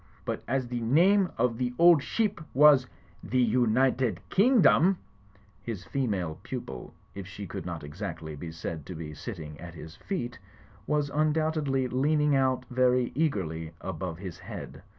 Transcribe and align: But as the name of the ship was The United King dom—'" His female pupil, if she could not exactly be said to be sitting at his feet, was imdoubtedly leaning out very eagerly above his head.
But 0.25 0.41
as 0.47 0.67
the 0.67 0.79
name 0.81 1.29
of 1.37 1.59
the 1.59 1.75
ship 1.99 2.41
was 2.55 2.87
The 3.23 3.37
United 3.37 4.19
King 4.31 4.59
dom—'" 4.63 4.97
His 5.61 5.83
female 5.85 6.39
pupil, 6.41 6.95
if 7.13 7.27
she 7.27 7.45
could 7.45 7.67
not 7.67 7.83
exactly 7.83 8.35
be 8.35 8.51
said 8.51 8.83
to 8.87 8.95
be 8.95 9.13
sitting 9.13 9.59
at 9.59 9.75
his 9.75 9.95
feet, 9.97 10.39
was 10.87 11.11
imdoubtedly 11.11 11.87
leaning 11.91 12.35
out 12.35 12.65
very 12.71 13.11
eagerly 13.13 13.73
above 13.83 14.17
his 14.17 14.39
head. 14.39 14.81